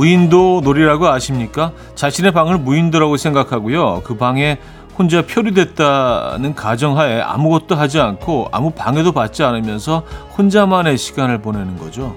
[0.00, 1.72] 무인도 놀이라고 아십니까?
[1.94, 4.00] 자신의 방을 무인도라고 생각하고요.
[4.02, 4.56] 그 방에
[4.98, 10.02] 혼자 표류됐다는 가정하에 아무것도 하지 않고 아무 방해도 받지 않으면서
[10.38, 12.16] 혼자만의 시간을 보내는 거죠.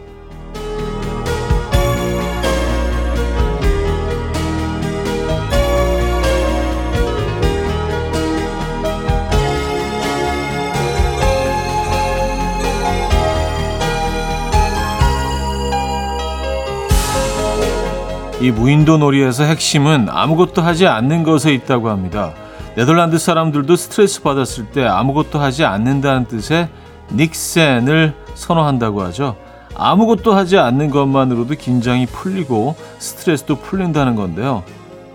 [18.44, 22.34] 이 무인도 놀이에서 핵심은 아무것도 하지 않는 것에 있다고 합니다.
[22.76, 26.68] 네덜란드 사람들도 스트레스 받았을 때 아무것도 하지 않는다는 뜻의
[27.14, 29.38] 닉센을 선호한다고 하죠.
[29.76, 34.64] 아무것도 하지 않는 것만으로도 긴장이 풀리고 스트레스도 풀린다는 건데요.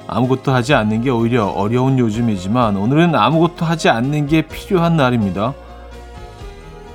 [0.06, 5.52] 아무것도 하지 않는 게 오히려 어려운 요즘이지만 오늘은 아무것도 하지 않는 게 필요한 날입니다.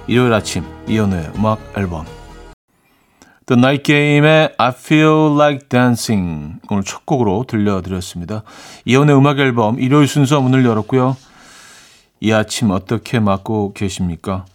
[0.08, 2.06] 일요일 아침 이연우의 음악 앨범
[3.46, 8.44] The Night Game의 I Feel Like Dancing 오늘 첫 곡으로 들려드렸습니다.
[8.86, 11.18] 이연의 음악 앨범 일요일 순서 문을 열었고요.
[12.22, 14.46] 이 아침 어떻게 맞고 계십니까?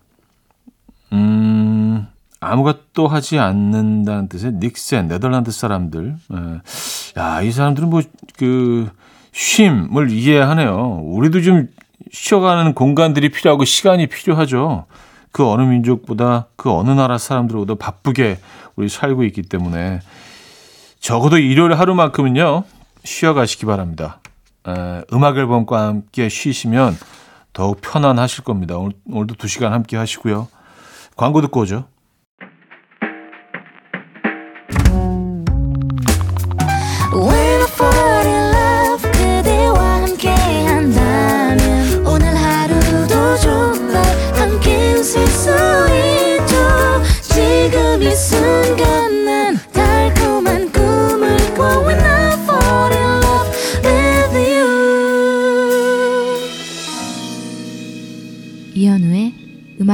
[1.13, 2.07] 음,
[2.41, 6.17] 아무것도 하지 않는다는 뜻의 닉센, 네덜란드 사람들.
[6.33, 7.21] 예.
[7.21, 8.01] 야, 이 사람들은 뭐,
[8.39, 8.89] 그,
[9.33, 11.03] 쉼을 이해하네요.
[11.05, 11.69] 우리도 좀
[12.11, 14.87] 쉬어가는 공간들이 필요하고 시간이 필요하죠.
[15.33, 18.39] 그 어느 민족보다 그 어느 나라 사람들보다 바쁘게
[18.77, 20.01] 우리 살고 있기 때문에
[21.01, 22.65] 적어도 일요일 하루만큼은요
[23.05, 24.21] 쉬어가시기 바랍니다.
[24.67, 26.97] 에, 음악 앨범과 함께 쉬시면
[27.53, 28.77] 더욱 편안하실 겁니다.
[28.77, 30.49] 오늘, 오늘도 두 시간 함께 하시고요.
[31.17, 31.85] 광고 듣고 오죠.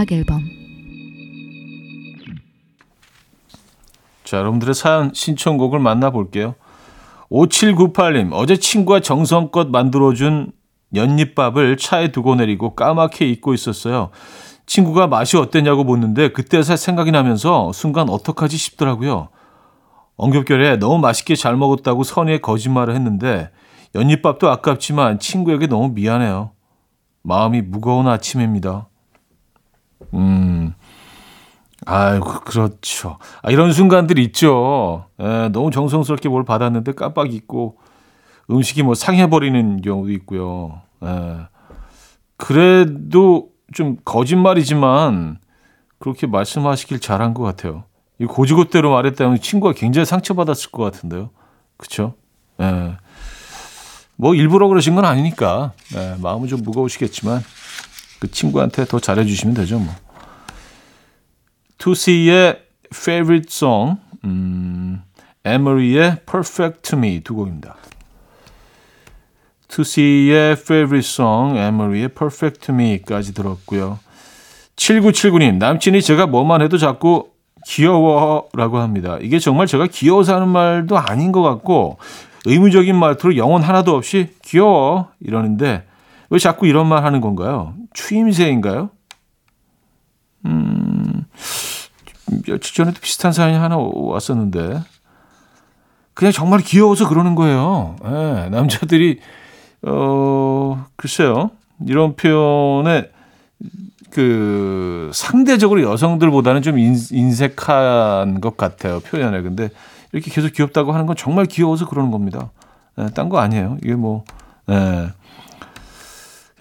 [0.04, 0.42] 음악 앨범
[4.24, 6.54] 자, 여러분들의 사연 신청곡을 만나볼게요.
[7.30, 10.52] 5798님, 어제 친구가 정성껏 만들어준
[10.94, 14.10] 연잎밥을 차에 두고 내리고 까맣게 잊고 있었어요.
[14.66, 19.28] 친구가 맛이 어땠냐고 묻는데 그때서 생각이 나면서 순간 어떡하지 싶더라고요.
[20.16, 23.50] 엉겹결에 너무 맛있게 잘 먹었다고 선의의 거짓말을 했는데
[23.94, 26.52] 연잎밥도 아깝지만 친구에게 너무 미안해요.
[27.22, 28.88] 마음이 무거운 아침입니다.
[30.14, 30.74] 음.
[31.86, 33.18] 아이고, 그렇죠.
[33.42, 35.06] 아, 이런 순간들 있죠.
[35.20, 37.78] 에, 예, 너무 정성스럽게 뭘 받았는데 깜빡 잊고
[38.50, 40.80] 음식이 뭐 상해버리는 경우도 있고요.
[41.02, 41.36] 에, 예.
[42.36, 45.38] 그래도 좀 거짓말이지만
[45.98, 47.84] 그렇게 말씀하시길 잘한 것 같아요.
[48.18, 51.30] 이 고지고대로 말했다면 친구가 굉장히 상처받았을 것 같은데요.
[51.76, 52.14] 그쵸?
[52.60, 52.96] 예.
[54.16, 57.42] 뭐 일부러 그러신 건 아니니까 예, 마음은 좀 무거우시겠지만
[58.20, 59.92] 그 친구한테 더 잘해주시면 되죠, 뭐.
[61.78, 62.62] 투시의
[62.94, 65.02] favorite song, 음,
[65.44, 67.76] 에머리의 perfect to me 두 곡입니다.
[69.68, 73.98] 투시의 favorite song, 에머리의 perfect to me까지 들었고요.
[74.76, 77.30] 7979님, 남친이 제가 뭐만 해도 자꾸
[77.66, 79.18] 귀여워라고 합니다.
[79.20, 81.98] 이게 정말 제가 귀여워서 하는 말도 아닌 것 같고
[82.44, 85.86] 의무적인 말투로 영혼 하나도 없이 귀여워 이러는데
[86.30, 87.74] 왜 자꾸 이런 말 하는 건가요?
[87.94, 88.90] 추임새인가요?
[90.46, 91.24] 음,
[92.46, 94.82] 며칠 전에도 비슷한 사연이 하나 왔었는데,
[96.14, 97.96] 그냥 정말 귀여워서 그러는 거예요.
[98.02, 99.20] 네, 남자들이,
[99.82, 101.50] 어, 글쎄요.
[101.86, 103.10] 이런 표현에,
[104.10, 109.00] 그, 상대적으로 여성들보다는 좀 인, 인색한 것 같아요.
[109.00, 109.42] 표현에.
[109.42, 109.70] 근데
[110.12, 112.50] 이렇게 계속 귀엽다고 하는 건 정말 귀여워서 그러는 겁니다.
[112.96, 113.78] 네, 딴거 아니에요.
[113.82, 114.24] 이게 뭐,
[114.66, 115.08] 네.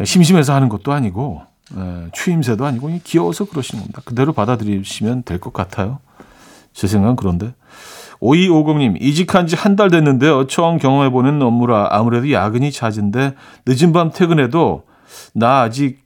[0.04, 1.44] 심심해서 하는 것도 아니고
[1.78, 4.02] 에, 추임새도 아니고 귀여워서 그러시는 겁니다.
[4.06, 6.00] 그대로 받아들이시면 될 것 같아요.
[6.74, 7.54] 제 생각은 그런데
[8.22, 10.48] 5250님 이직한 지 한 달 됐는데요.
[10.48, 13.36] 처음 경험해보는 업무라 아무래도 야근이 잦은데
[13.66, 14.86] 늦은 밤 퇴근해도
[15.34, 16.02] 나 아직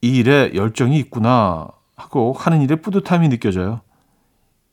[0.00, 1.66] 이 일에 열정이 있구나
[1.96, 3.80] 하고 하는 일에 뿌듯함이 느껴져요.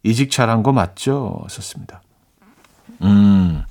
[0.03, 1.43] 이직 잘한 거 맞죠?
[1.49, 2.01] 썼습니다.
[3.01, 3.63] 음,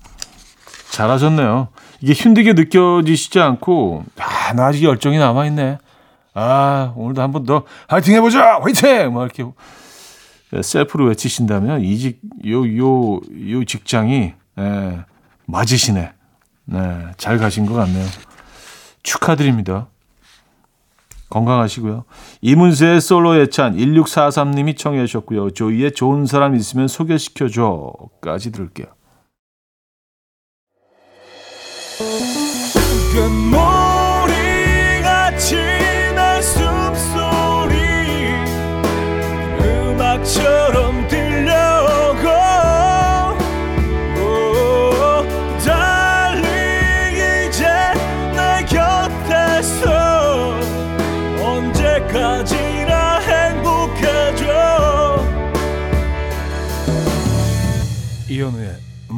[0.90, 1.68] 잘하셨네요.
[2.00, 5.78] 이게 힘들게 느껴지시지 않고, 아, 나 아직 열정이 남아있네.
[6.34, 8.58] 아, 오늘도 한 번 더 화이팅 해보자!
[8.60, 9.12] 화이팅!
[9.14, 9.44] 막 이렇게
[10.62, 13.20] 셀프로 외치신다면 이직, 요, 요,
[13.50, 15.04] 요 직장이, 예,
[15.46, 16.12] 맞으시네.
[16.66, 18.06] 네, 잘 가신 것 같네요.
[19.02, 19.88] 축하드립니다.
[21.30, 22.04] 건강하시고요.
[22.42, 25.50] 이문세의 솔로 예찬 1643님이 청해 주셨고요.
[25.50, 28.86] 조이의 좋은 사람 있으면 소개시켜줘까지 들을게요.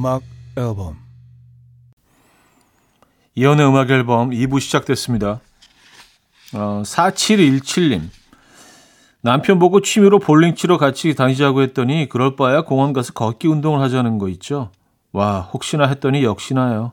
[0.06, 0.23] 음악
[0.56, 0.97] 앨범
[3.35, 5.41] 이연의 음악 앨범 2부 시작됐습니다.
[6.55, 8.03] 어, 4717님.
[9.20, 14.19] 남편 보고 취미로 볼링 치러 같이 다니자고 했더니 그럴 바야 공원 가서 걷기 운동을 하자는
[14.19, 14.70] 거 있죠.
[15.11, 16.93] 와, 혹시나 했더니 역시나요.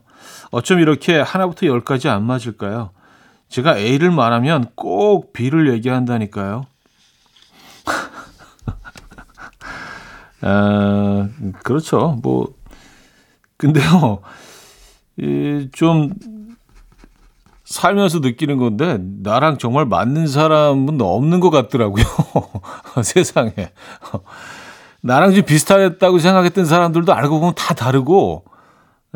[0.50, 2.90] 어쩜 이렇게 하나부터 열까지 안 맞을까요?
[3.48, 6.66] 제가 A를 말하면 꼭 B를 얘기한다니까요.
[10.42, 11.28] 아,
[11.62, 12.18] 그렇죠.
[12.20, 12.52] 뭐,
[13.56, 14.20] 근데요,
[15.18, 16.12] 이 좀
[17.64, 22.04] 살면서 느끼는 건데 나랑 정말 맞는 사람은 없는 것 같더라고요.
[23.02, 23.52] 세상에.
[25.00, 28.44] 나랑 좀 비슷하다고 생각했던 사람들도 알고 보면 다 다르고,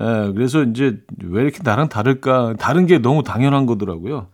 [0.01, 2.55] 예, 그래서 이제 왜 이렇게 나랑 다를까?
[2.59, 4.29] 다른 게 너무 당연한 거더라고요.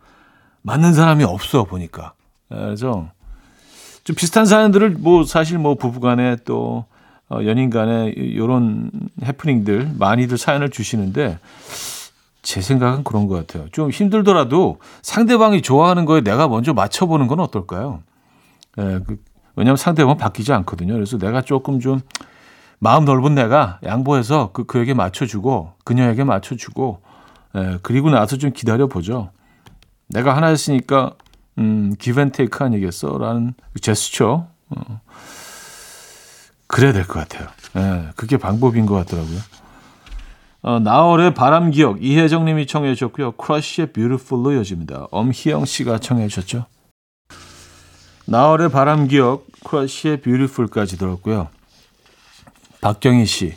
[0.62, 2.12] 맞는 사람이 없어, 보니까.
[2.52, 3.08] 예, 그래서
[4.04, 6.84] 좀 비슷한 사람들을 뭐 사실 뭐 부부간에 또
[7.30, 8.90] 어, 연인 간에 이런
[9.22, 11.38] 해프닝들 많이들 사연을 주시는데
[12.42, 13.68] 제 생각은 그런 것 같아요.
[13.72, 18.02] 좀 힘들더라도 상대방이 좋아하는 거에 내가 먼저 맞춰보는 건 어떨까요?
[18.78, 19.16] 예, 그,
[19.56, 20.92] 왜냐하면 상대방은 바뀌지 않거든요.
[20.92, 22.00] 그래서 내가 조금 좀
[22.78, 27.00] 마음 넓은 내가 양보해서 그, 그에게 맞춰주고, 그녀에게 맞춰주고,
[27.56, 29.30] 예, 그리고 나서 좀 기다려보죠.
[30.08, 31.12] 내가 하나 했으니까,
[31.58, 33.16] 음, give and take 아니겠어?
[33.16, 34.48] 라는 제스처.
[34.68, 35.00] 어,
[36.74, 37.48] 그래야 될 것 같아요.
[37.76, 39.38] 예, 그게 방법인 것 같더라고요.
[40.62, 43.32] 어, 나얼의 바람 기억 이혜정 님이 청해 주셨고요.
[43.32, 45.06] 크러쉬의 Beautiful로 이어집니다.
[45.12, 46.66] 엄희영 씨가 청해 주셨죠.
[48.26, 51.46] 나얼의 바람 기억 크러쉬의 Beautiful까지 들었고요.
[52.80, 53.54] 박경희 씨.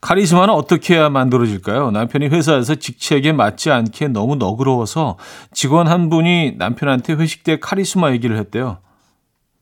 [0.00, 1.92] 카리스마는 어떻게 해야 만들어질까요?
[1.92, 5.18] 남편이 회사에서 직책에 맞지 않게 너무 너그러워서
[5.52, 8.78] 직원 한 분이 남편한테 회식 때 카리스마 얘기를 했대요.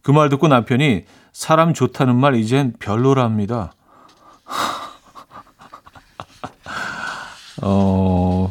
[0.02, 3.72] 그 말 듣고 남편이 사람 좋다는 말 이젠 별로랍니다.
[7.62, 8.50] 어,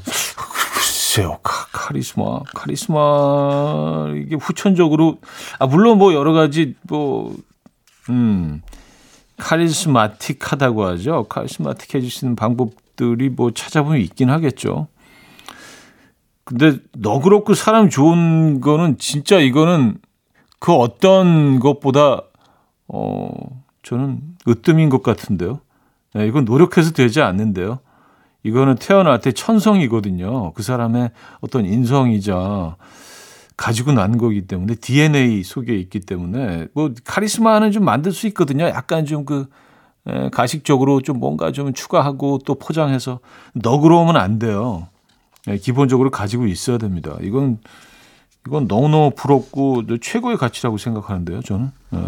[0.75, 1.39] 글쎄요.
[1.43, 5.17] 카, 리스마 카리스마, 이게 후천적으로,
[5.57, 7.35] 아, 물론 뭐 여러 가지, 뭐,
[8.09, 8.61] 음,
[9.37, 11.25] 카리스마틱하다고 하죠.
[11.29, 14.87] 카리스마틱 해주시는 방법들이 뭐 찾아보면 있긴 하겠죠.
[16.43, 19.97] 근데 너그럽고 사람 좋은 거는 진짜 이거는
[20.59, 22.21] 그 어떤 것보다,
[22.87, 23.29] 어,
[23.83, 25.59] 저는 으뜸인 것 같은데요.
[26.13, 27.79] 네, 이건 노력해서 되지 않는데요.
[28.43, 30.53] 이거는 태어날 때 천성이거든요.
[30.53, 31.11] 그 사람의
[31.41, 32.75] 어떤 인성이자
[33.57, 38.65] 가지고 난 거기 때문에 DNA 속에 있기 때문에 뭐 카리스마는 좀 만들 수 있거든요.
[38.65, 39.47] 약간 좀 그
[40.31, 43.19] 가식적으로 좀 뭔가 좀 추가하고 또 포장해서
[43.53, 44.87] 너그러우면 안 돼요.
[45.47, 47.17] 예, 기본적으로 가지고 있어야 됩니다.
[47.21, 47.59] 이건
[48.47, 51.41] 이건 너무너무 부럽고 최고의 가치라고 생각하는데요.
[51.41, 51.71] 저는.
[51.93, 51.99] 예.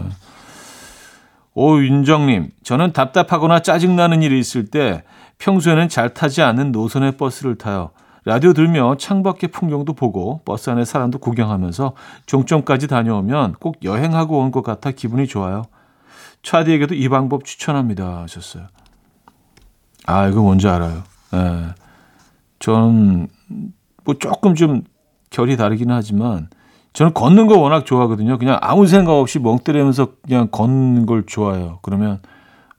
[1.54, 5.04] 오윤정님, 저는 답답하거나 짜증나는 일이 있을 때
[5.40, 7.92] 평소에는 잘 타지 않는 노선의 버스를 타요.
[8.24, 11.94] 라디오 들며 창밖의 풍경도 보고 버스 안에 사람도 구경하면서
[12.28, 15.64] 종점까지 다녀오면 꼭 여행하고 온 것 같아 기분이 좋아요.
[16.44, 18.22] 차디에게도 이 방법 추천합니다.
[18.22, 18.68] 하셨어요.
[20.06, 21.04] 아, 이거 뭔지 알아요.
[21.34, 21.66] 예.
[22.60, 23.28] 저는
[24.04, 24.84] 뭐 조금 좀
[25.32, 26.50] 결이 다르기는 하지만
[26.94, 28.38] 저는 걷는 거 워낙 좋아하거든요.
[28.38, 31.80] 그냥 아무 생각 없이 멍 때리면서 그냥 걷는 걸 좋아해요.
[31.82, 32.20] 그러면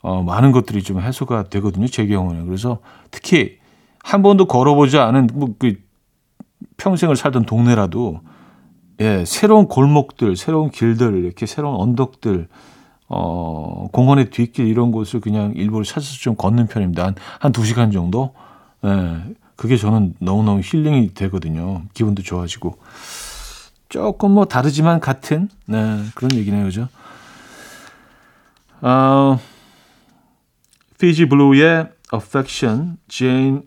[0.00, 1.86] 어, 많은 것들이 좀 해소가 되거든요.
[1.86, 2.46] 제 경우는.
[2.46, 2.78] 그래서
[3.10, 3.58] 특히
[4.04, 5.74] 한 번도 걸어보지 않은 뭐 그
[6.76, 8.20] 평생을 살던 동네라도
[9.00, 12.48] 예, 새로운 골목들, 새로운 길들, 이렇게 새로운 언덕들,
[13.08, 17.06] 어, 공원의 뒷길 이런 곳을 그냥 일부러 찾아서 좀 걷는 편입니다.
[17.06, 18.34] 한, 한두 시간 정도.
[18.84, 21.82] 예, 그게 저는 너무너무 힐링이 되거든요.
[21.94, 22.78] 기분도 좋아지고.
[23.88, 26.64] 조금 뭐 다르지만 같은, 네, 그런 얘기네요.
[26.64, 26.88] 그죠?
[28.80, 29.38] 어,
[30.98, 32.96] 피지 블루의 Affection,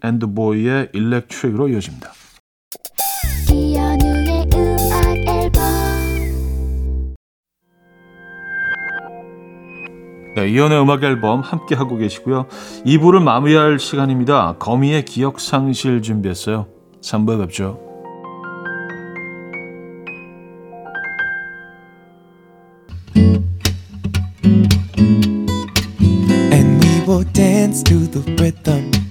[0.03, 2.11] and the Boy의 Electric으로 이어집니다.
[10.36, 12.48] 네, 이연의 음악 앨범 함께 하고 계시고요.
[12.86, 14.56] 2부를 마무리할 시간입니다.
[14.60, 16.68] 거미의 기억 상실 준비했어요.
[17.01, 17.86] 3부에 뵙죠.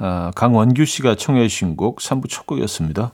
[0.00, 3.12] 어, 강원규 씨가 청해 주신 곡 3부 첫 곡이었습니다.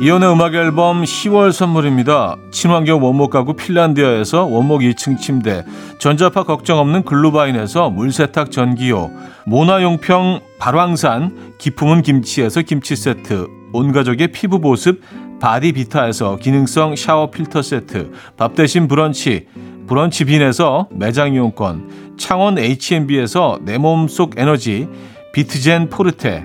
[0.00, 2.36] 이혼의 음악 앨범 10월 선물입니다.
[2.52, 5.64] 친환경 원목 가구 핀란디아에서 원목 2층 침대,
[5.98, 9.10] 전자파 걱정 없는 글루바인에서 물세탁 전기요,
[9.44, 15.00] 모나용평 발왕산 기품은 김치에서 김치 세트, 온 가족의 피부 보습
[15.40, 19.46] 바디비타에서 기능성 샤워 필터 세트, 밥 대신 브런치,
[19.86, 24.88] 브런치 빈에서 매장 이용권, 창원 H&B에서 내 몸속 에너지,
[25.32, 26.44] 비트젠 포르테,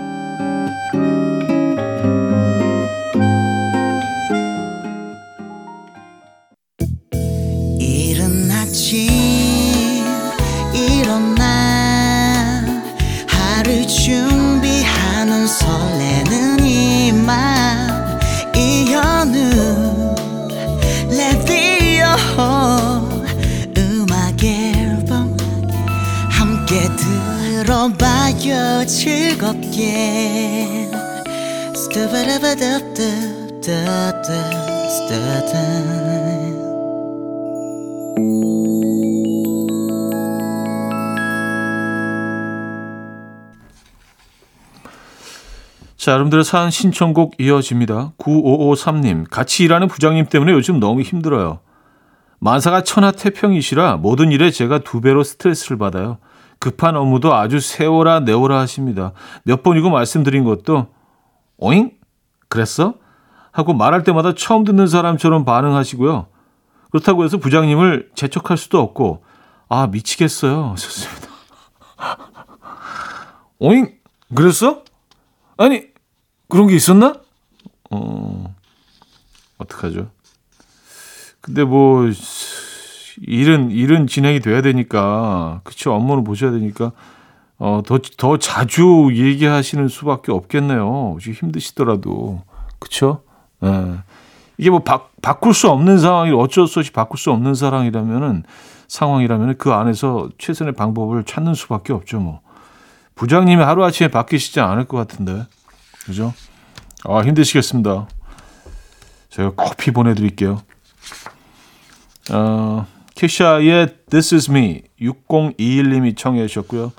[27.71, 30.67] 들어봐요 즐겁게
[45.95, 48.11] 자, 여러분들의 사연 신청곡 이어집니다.
[48.17, 51.61] 9553님, 같이 일하는 부장님 때문에 요즘 너무 힘들어요.
[52.39, 56.17] 만사가 천하태평이시라 모든 일에 제가 두 배로 스트레스를 받아요.
[56.61, 59.13] 급한 업무도 아주 세워라 내워라 하십니다.
[59.43, 60.87] 몇 번이고 말씀드린 것도
[61.57, 61.91] 오잉?
[62.49, 62.93] 그랬어?
[63.51, 66.27] 하고 말할 때마다 처음 듣는 사람처럼 반응하시고요.
[66.91, 69.23] 그렇다고 해서 부장님을 재촉할 수도 없고
[69.69, 70.75] 아 미치겠어요.
[70.77, 71.27] 좋습니다.
[73.57, 73.97] 오잉?
[74.35, 74.83] 그랬어?
[75.57, 75.87] 아니
[76.47, 77.15] 그런 게 있었나?
[77.89, 78.55] 어
[79.57, 80.11] 어떡하죠?
[81.41, 82.03] 근데 뭐
[83.21, 86.91] 일은 일은 진행이 돼야 되니까 그쵸 업무를 보셔야 되니까
[87.57, 91.17] 어더더 더 자주 얘기하시는 수밖에 없겠네요.
[91.19, 92.41] 힘드시더라도
[92.79, 93.21] 그쵸?
[93.63, 93.99] 예.
[94.57, 98.43] 이게 뭐 바, 바꿀 수 없는 상황이 어쩔 수 없이 바꿀 수 없는 상황이라면은
[98.87, 102.19] 상황이라면 그 안에서 최선의 방법을 찾는 수밖에 없죠.
[102.19, 102.41] 뭐
[103.15, 105.45] 부장님이 하루 아침에 바뀌시지 않을 것 같은데
[106.05, 106.33] 그죠?
[107.05, 108.07] 아 힘드시겠습니다.
[109.29, 110.61] 제가 커피 보내드릴게요.
[112.31, 112.85] 어,
[113.21, 116.91] 케샤의 This Is Me 6021님이 청해 주셨고요.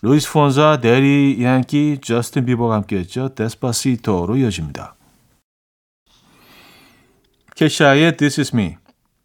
[0.00, 3.34] 루이스 폰시, 대디 양키, 저스틴 비버가 함께했죠.
[3.34, 4.94] Despacito로 이어집니다.
[7.56, 8.76] 케샤의 This Is Me,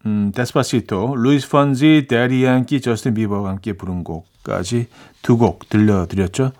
[0.04, 4.88] 음, Despacito, 루이스 폰시, 대디 양키, 저스틴 비버가 함께 부른 곡까지
[5.22, 6.52] 두 곡 들려드렸죠.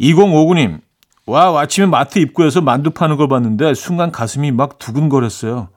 [0.00, 0.80] 2059님,
[1.26, 5.73] 와, 아침에 마트 입구에서 만두 파는 걸 봤는데 순간 가슴이 막 두근거렸어요.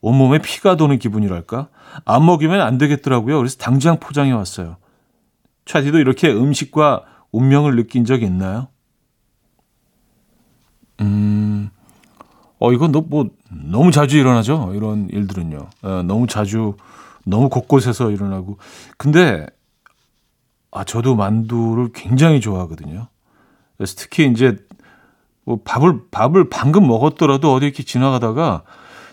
[0.00, 1.68] 온몸에 피가 도는 기분이랄까?
[2.04, 3.38] 안 먹이면 안 되겠더라고요.
[3.38, 4.76] 그래서 당장 포장해 왔어요.
[5.64, 8.68] 차디도 이렇게 음식과 운명을 느낀 적 있나요?
[11.00, 11.70] 음,
[12.58, 14.72] 어, 이건 너, 뭐, 너무 자주 일어나죠?
[14.74, 15.58] 이런 일들은요.
[15.82, 16.76] 어, 너무 자주,
[17.24, 18.58] 너무 곳곳에서 일어나고.
[18.96, 19.46] 근데,
[20.70, 23.08] 아, 저도 만두를 굉장히 좋아하거든요.
[23.76, 24.56] 그래서 특히 이제,
[25.44, 28.64] 뭐 밥을, 밥을 방금 먹었더라도 어디 이렇게 지나가다가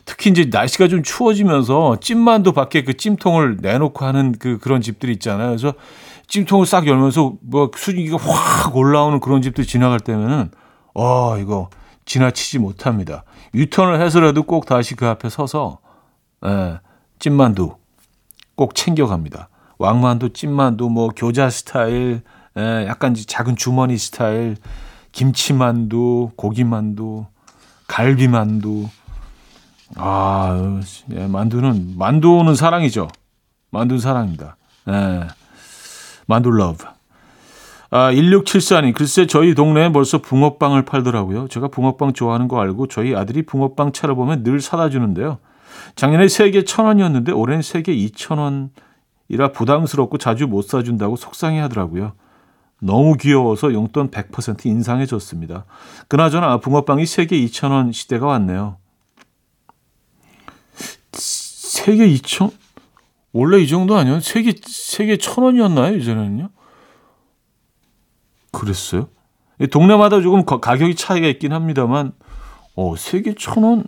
[0.05, 5.47] 특히 이제 날씨가 좀 추워지면서 찜만두 밖에 그 찜통을 내놓고 하는 그 그런 집들이 있잖아요.
[5.50, 5.74] 그래서
[6.27, 10.51] 찜통을 싹 열면서 뭐 수증기가 확 올라오는 그런 집들 지나갈 때면은
[10.93, 11.69] 어 이거
[12.05, 13.24] 지나치지 못합니다.
[13.53, 15.79] 유턴을 해서라도 꼭 다시 그 앞에 서서
[16.45, 16.79] 예,
[17.19, 17.75] 찐만두
[18.55, 19.50] 꼭 챙겨갑니다.
[19.77, 22.21] 왕만두, 찐만두, 뭐 교자 스타일,
[22.57, 24.55] 예, 약간 작은 주머니 스타일,
[25.12, 27.25] 김치만두, 고기만두,
[27.88, 28.88] 갈비만두.
[29.95, 33.07] 아, 예, 만두는 만두는 사랑이죠.
[33.69, 34.57] 만두 사랑입니다.
[34.89, 35.27] 예.
[36.25, 36.85] 만두 love.
[37.91, 41.47] 아, 1674님, 글쎄 저희 동네에 벌써 붕어빵을 팔더라고요.
[41.47, 45.37] 제가 붕어빵 좋아하는 거 알고 저희 아들이 붕어빵 차려보면 늘 사다 주는데요.
[45.95, 52.13] 작년에 3개 천원이었는데 올해는 3개 2천원이라 부담스럽고 자주 못 사준다고 속상해 하더라고요.
[52.81, 55.65] 너무 귀여워서 용돈 100% 인상해 줬습니다.
[56.07, 58.77] 그나저나 붕어빵이 3개 2천원 시대가 왔네요.
[61.85, 62.51] 3개 2천?
[63.31, 64.17] 원래 이 정도 아니에요?
[64.17, 65.95] 3개, 3개 천원이었나요?
[65.97, 66.49] 이전에는요?
[68.51, 69.09] 그랬어요?
[69.71, 72.13] 동네마다 조금 가격이 차이가 있긴 합니다만,
[72.75, 73.83] 어, 세개 천 원,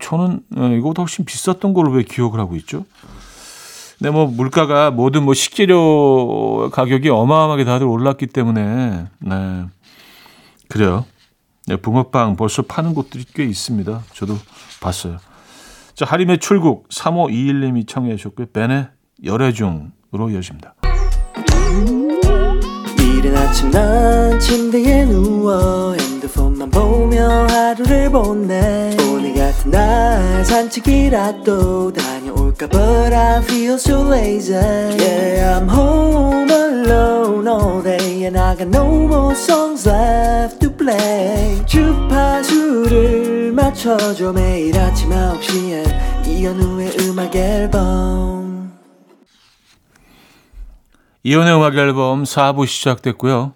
[0.00, 2.84] 천 원, 어, 이거보다 훨씬 비쌌던 걸로 왜 기억을 하고 있죠?
[4.00, 9.64] 네, 뭐, 물가가 모든 뭐 식재료 가격이 어마어마하게 다들 올랐기 때문에, 네.
[10.68, 11.06] 그래요.
[11.66, 14.02] 네, 붕어빵 벌써 파는 곳들이 꽤 있습니다.
[14.12, 14.36] 저도
[14.80, 15.18] 봤어요.
[15.94, 18.46] 자, 하림의 출국 3521님이 청해 주셨고요.
[18.52, 18.88] 벤의
[19.24, 20.74] 열애중으로 이어집니다.
[22.98, 33.14] 이른 아침 난 침대에 누워 핸드폰만 보며 하루를 보내 오늘 같은 날 산책이라도 다녀올까 But
[33.14, 39.34] I feel so lazy Yeah I'm home alone all day And I got no more
[39.34, 48.72] songs left play 주파수를 맞춰줘 매일 아침 9시에 이현우의 음악 앨범
[51.22, 53.54] 이혼의 음악 앨범 4부 시작됐고요.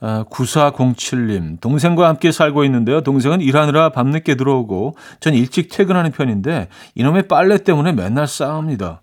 [0.00, 3.00] 아, 9407님, 동생과 함께 살고 있는데요.
[3.00, 9.00] 동생은 일하느라 밤늦게 들어오고 전 일찍 퇴근하는 편인데 이놈의 빨래 때문에 맨날 싸웁니다.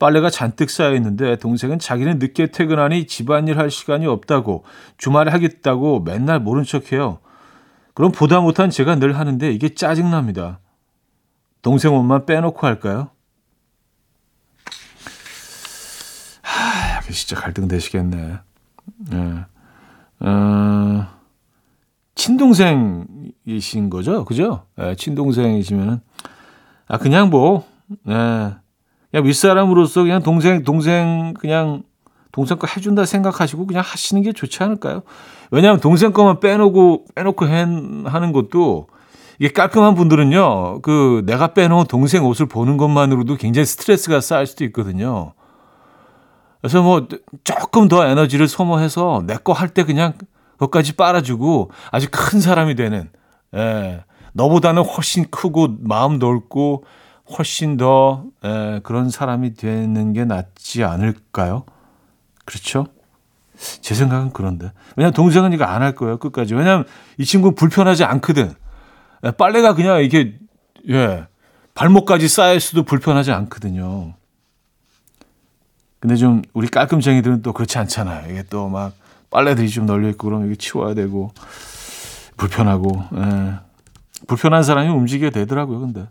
[0.00, 4.64] 빨래가 잔뜩 쌓여 있는데 동생은 자기는 늦게 퇴근하니 집안일 할 시간이 없다고
[4.98, 7.20] 주말에 하겠다고 맨날 모른 척해요.
[7.94, 10.58] 그럼 보다 못한 제가 늘 하는데 이게 짜증납니다.
[11.62, 13.10] 동생 옷만 빼놓고 할까요?
[17.12, 18.38] 진짜 갈등 되시겠네.
[19.10, 19.44] 네.
[20.20, 21.06] 어,
[22.14, 24.24] 친동생이신 거죠?
[24.24, 24.66] 그죠?
[24.76, 26.00] 네, 친동생이시면은,
[26.86, 27.66] 아, 그냥 뭐,
[28.04, 28.54] 네.
[29.10, 31.82] 그냥 윗사람으로서 그냥 동생, 동생, 그냥
[32.32, 35.02] 동생 거 해준다 생각하시고 그냥 하시는 게 좋지 않을까요?
[35.50, 38.86] 왜냐하면 동생 거만 빼놓고, 빼놓고 하는 것도
[39.40, 45.32] 이게 깔끔한 분들은요, 그 내가 빼놓은 동생 옷을 보는 것만으로도 굉장히 스트레스가 쌓일 수도 있거든요.
[46.60, 47.08] 그래서 뭐
[47.42, 50.12] 조금 더 에너지를 소모해서 내 거 할 때 그냥
[50.52, 53.08] 그것까지 빨아주고 아주 큰 사람이 되는
[53.56, 56.84] 예, 너보다는 훨씬 크고 마음 넓고
[57.38, 61.64] 훨씬 더 예, 그런 사람이 되는 게 낫지 않을까요?
[62.44, 62.86] 그렇죠?
[63.82, 66.84] 제 생각은 그런데 왜냐면 동생은 이거 안 할 거예요 끝까지 왜냐면
[67.18, 68.54] 이 친구 불편하지 않거든
[69.24, 70.38] 예, 빨래가 그냥 이게
[70.88, 71.26] 예
[71.74, 74.14] 발목까지 쌓일 수도 불편하지 않거든요.
[76.00, 78.30] 근데 좀 우리 깔끔쟁이들은 또 그렇지 않잖아요.
[78.30, 78.94] 이게 또 막
[79.30, 81.32] 빨래들이 좀 널려 있고 그러면 이게 치워야 되고
[82.36, 83.54] 불편하고 예.
[84.26, 85.80] 불편한 사람이 움직여야 되더라고요.
[85.80, 86.08] 근데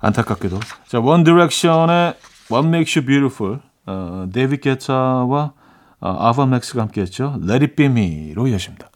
[0.00, 2.14] 안타깝게도 자 원 디렉션의
[2.50, 5.52] What Makes You Beautiful 어, 데이비드 게타와
[6.00, 7.34] 어, 아바 맥스가 함께 했죠.
[7.42, 8.90] Let It Be Me로 이어집니다.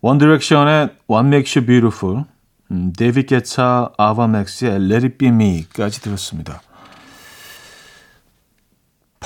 [0.00, 2.24] 원 디렉션의 What Makes You Beautiful
[2.70, 6.60] 음, 데이비드 게타 아바 맥스의 Let It Be Me까지 들었습니다.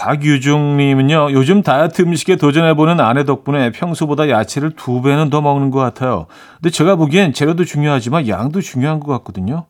[0.01, 6.27] 박유중님은요, 요즘 다이어트 음식에 도전해보는 아내 덕분에 평소보다 야채를 두 배는 더 먹는 것 같아요.
[6.57, 9.67] 근데 제가 보기엔 재료도 중요하지만 양도 중요한 것 같거든요.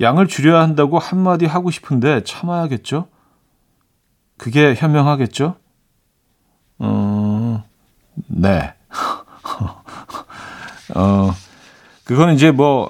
[0.00, 3.08] 양을 줄여야 한다고 한마디 하고 싶은데 참아야겠죠?
[4.38, 5.56] 그게 현명하겠죠?
[6.78, 7.64] 어,
[8.28, 8.72] 네.
[10.94, 11.34] 어,
[12.04, 12.88] 그거는 이제 뭐,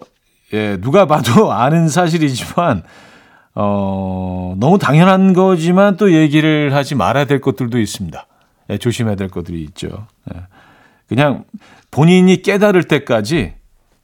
[0.53, 2.83] 예, 누가 봐도 아는 사실이지만,
[3.59, 8.27] 어, 너무 당연한 거지만 또 얘기를 하지 말아야 될 것들도 있습니다.
[8.69, 10.07] 예, 조심해야 될 것들이 있죠.
[10.35, 10.41] 예.
[11.09, 11.45] 그냥
[11.91, 13.55] 본인이 깨달을 때까지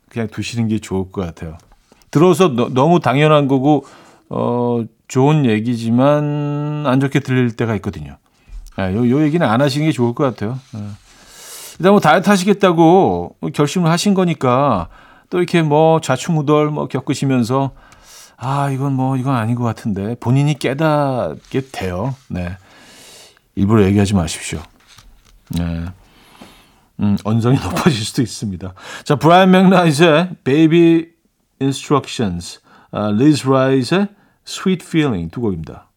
[0.09, 1.59] 그냥 두시는 게 좋을 것 같아요.
[2.11, 3.85] 들어서 너, 너무 당연한 거고,
[4.31, 8.17] 어, 좋은 얘기지만 안 좋게 들릴 때가 있거든요.
[8.79, 10.59] 예, 요, 요 얘기는 안 하시는 게 좋을 것 같아요.
[10.77, 10.79] 예.
[11.79, 14.89] 일단 뭐 다이어트 하시겠다고 결심을 하신 거니까
[15.29, 17.73] 또 이렇게 뭐 좌충우돌 뭐 겪으시면서
[18.45, 20.17] 아, 이건 뭐, 이건 아닌 것 같은데.
[20.19, 22.17] 본인이 깨닫게 돼요.
[22.27, 22.57] 네.
[23.55, 24.61] 일부러 얘기하지 마십시오.
[25.51, 25.85] 네.
[26.99, 28.75] 음, 언성이 높아질 수도 있습니다.
[29.05, 31.11] 자, 브라이언 맥나이트의 Baby
[31.61, 32.61] Instructions,
[32.93, 34.09] Lizz Wright의
[34.45, 35.89] Sweet Feeling 두 곡입니다.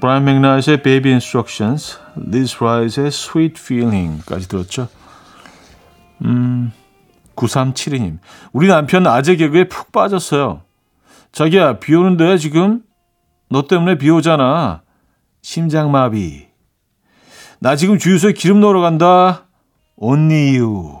[0.00, 4.88] 브라이언 맥나이트의 Baby Instructions, Lizz Wright의 Sweet Feeling까지 들었죠.
[6.24, 6.72] 음,
[7.36, 8.18] 9372님.
[8.52, 10.62] 우리 남편 아재 개그에 푹 빠졌어요.
[11.32, 12.82] 자기야, 비 오는데 지금?
[13.48, 14.82] 너 때문에 비 오잖아.
[15.42, 16.48] 심장마비.
[17.60, 19.46] 나 지금 주유소에 기름 넣으러 간다.
[19.96, 21.00] Only you.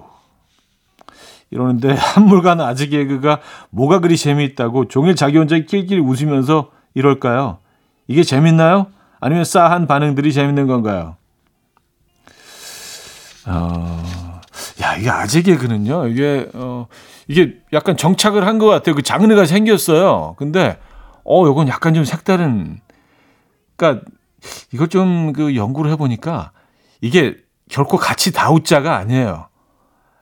[1.50, 3.40] 이러는데 한물간 아재 개그가
[3.70, 7.58] 뭐가 그리 재미있다고 종일 자기 혼자 낄낄 웃으면서 이럴까요?
[8.06, 8.86] 이게 재밌나요?
[9.20, 11.16] 아니면 싸한 반응들이 재밌는 건가요?
[13.46, 14.40] 어,
[14.82, 16.86] 야, 이게 아재 개그는요, 이게, 어,
[17.30, 18.94] 이게 약간 정착을 한 것 같아요.
[18.94, 20.34] 그 장르가 생겼어요.
[20.36, 20.78] 근데,
[21.24, 22.80] 어, 요건 약간 좀 색다른,
[23.76, 24.02] 그니까,
[24.72, 26.50] 이걸 좀 그 연구를 해 보니까,
[27.00, 27.36] 이게
[27.70, 29.46] 결코 같이 다 웃자가 아니에요.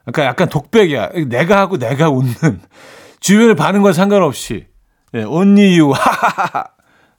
[0.05, 1.11] 그러니까 약간 독백이야.
[1.29, 2.35] 내가 하고 내가 웃는.
[3.21, 4.67] 주변의 반응과 상관없이.
[5.15, 5.93] 예, only you.
[5.93, 6.65] 하하하.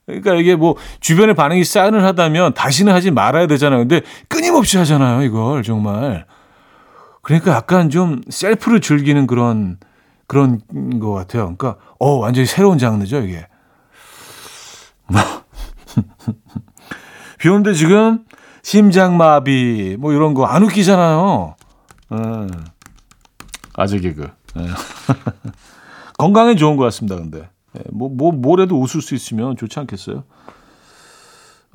[0.05, 3.79] 그러니까 이게 뭐 주변의 반응이 싸늘하다면 다시는 하지 말아야 되잖아요.
[3.79, 6.25] 근데 끊임없이 하잖아요, 이걸 정말.
[7.29, 9.77] 그러니까 약간 좀 셀프를 즐기는 그런
[10.25, 10.59] 그런
[10.99, 11.55] 것 같아요.
[11.55, 13.45] 그러니까 어 완전히 새로운 장르죠, 이게.
[17.37, 18.25] 비 오는데 지금
[18.63, 21.55] 심장마비 뭐 이런 거 안 웃기잖아요.
[22.13, 22.49] 음.
[23.75, 24.27] 아재 개그.
[24.57, 24.65] 예.
[26.17, 27.15] 건강에 좋은 것 같습니다.
[27.15, 30.23] 근데 예, 뭐, 뭐, 뭐래도 웃을 수 있으면 좋지 않겠어요?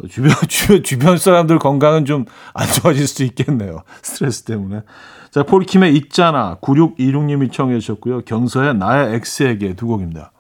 [0.03, 3.83] 어, 주변, 주변, 주변 사람들 건강은 좀 안 좋아질 수도 있겠네요.
[4.03, 4.83] 스트레스 때문에.
[5.31, 6.57] 자, 폴킴의 있잖아.
[6.63, 8.23] 9626님이 청해 주셨고요.
[8.23, 10.31] 경서의 나의 X에게 두 곡입니다.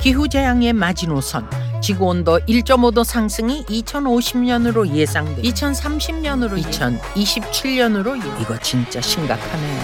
[0.00, 1.50] 기후재앙의 마지노선
[1.82, 9.82] 지구온도 1.5도 상승이 2050년으로 예상돼 2030년으로 2027년으로 이거 진짜 심각하네요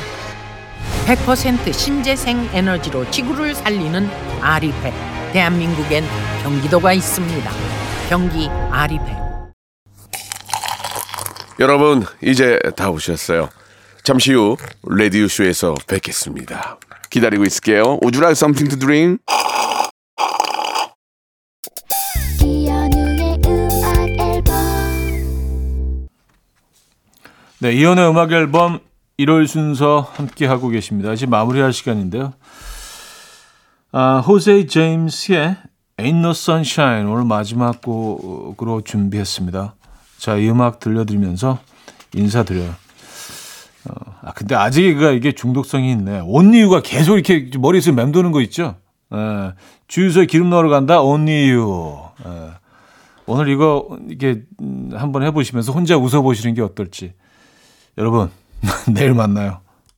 [1.06, 4.08] 100% 신재생 에너지로 지구를 살리는
[4.40, 4.94] 아리팩
[5.32, 6.04] 대한민국엔
[6.42, 7.75] 경기도가 있습니다
[8.08, 9.06] 경기 아리팩
[11.58, 13.48] 여러분 이제 다 오셨어요.
[14.04, 16.78] 잠시 후 레디오 쇼에서 뵙겠습니다.
[17.10, 17.98] 기다리고 있을게요.
[18.02, 19.18] Would you like something to drink?
[27.58, 28.80] 네, 이연의 음악 앨범
[29.18, 31.12] 1월 순서 함께 하고 계십니다.
[31.12, 32.34] 이제 마무리할 시간인데요.
[33.92, 35.56] 아, 호세 제임스의
[35.98, 39.74] Ain't No Sunshine 오늘 마지막 곡으로 준비했습니다.
[40.18, 41.58] 자, 이 음악 들려드리면서
[42.14, 42.68] 인사드려요.
[43.88, 46.20] 어, 아, 근데 아직가 이게 중독성이 있네.
[46.24, 48.76] 온리유가 계속 이렇게 머릿속에 맴도는 거 있죠?
[49.10, 49.52] 에,
[49.88, 51.00] 주유소에 기름 넣으러 간다?
[51.00, 51.98] 온리유.
[52.26, 52.30] 에,
[53.24, 57.14] 오늘 이거 이게 음, 한번 해보시면서 혼자 웃어보시는 게 어떨지.
[57.96, 58.30] 여러분,
[58.92, 59.60] 내일 만나요.